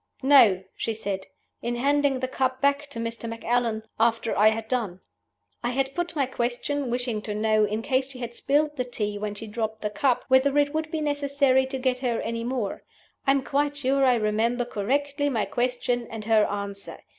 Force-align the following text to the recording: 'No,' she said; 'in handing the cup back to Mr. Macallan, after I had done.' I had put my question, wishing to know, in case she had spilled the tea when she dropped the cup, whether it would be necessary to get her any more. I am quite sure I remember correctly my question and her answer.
'No,' 0.23 0.63
she 0.75 0.95
said; 0.95 1.27
'in 1.61 1.75
handing 1.75 2.21
the 2.21 2.27
cup 2.27 2.59
back 2.59 2.87
to 2.87 2.97
Mr. 2.97 3.29
Macallan, 3.29 3.83
after 3.99 4.35
I 4.35 4.47
had 4.49 4.67
done.' 4.67 4.99
I 5.63 5.69
had 5.69 5.93
put 5.93 6.15
my 6.15 6.25
question, 6.25 6.89
wishing 6.89 7.21
to 7.21 7.35
know, 7.35 7.65
in 7.65 7.83
case 7.83 8.09
she 8.09 8.17
had 8.17 8.33
spilled 8.33 8.77
the 8.77 8.83
tea 8.83 9.19
when 9.19 9.35
she 9.35 9.45
dropped 9.45 9.81
the 9.83 9.91
cup, 9.91 10.23
whether 10.27 10.57
it 10.57 10.73
would 10.73 10.89
be 10.89 11.01
necessary 11.01 11.67
to 11.67 11.77
get 11.77 11.99
her 11.99 12.19
any 12.21 12.43
more. 12.43 12.81
I 13.27 13.31
am 13.33 13.43
quite 13.43 13.77
sure 13.77 14.03
I 14.03 14.15
remember 14.15 14.65
correctly 14.65 15.29
my 15.29 15.45
question 15.45 16.07
and 16.09 16.25
her 16.25 16.45
answer. 16.45 17.01